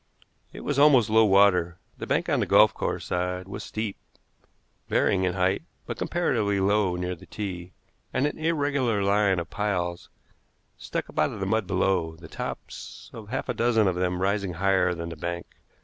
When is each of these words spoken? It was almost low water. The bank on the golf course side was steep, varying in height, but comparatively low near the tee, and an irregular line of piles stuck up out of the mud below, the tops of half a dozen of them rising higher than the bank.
It 0.51 0.61
was 0.61 0.79
almost 0.79 1.11
low 1.11 1.25
water. 1.25 1.77
The 1.99 2.07
bank 2.07 2.27
on 2.27 2.39
the 2.39 2.47
golf 2.47 2.73
course 2.73 3.05
side 3.05 3.47
was 3.47 3.63
steep, 3.63 3.97
varying 4.89 5.25
in 5.25 5.33
height, 5.33 5.61
but 5.85 5.99
comparatively 5.99 6.59
low 6.59 6.95
near 6.95 7.13
the 7.13 7.27
tee, 7.27 7.73
and 8.11 8.25
an 8.25 8.39
irregular 8.39 9.03
line 9.03 9.37
of 9.37 9.51
piles 9.51 10.09
stuck 10.75 11.07
up 11.07 11.19
out 11.19 11.33
of 11.33 11.39
the 11.39 11.45
mud 11.45 11.67
below, 11.67 12.15
the 12.15 12.27
tops 12.27 13.11
of 13.13 13.29
half 13.29 13.47
a 13.47 13.53
dozen 13.53 13.87
of 13.87 13.93
them 13.93 14.23
rising 14.23 14.53
higher 14.53 14.95
than 14.95 15.09
the 15.09 15.15
bank. 15.15 15.45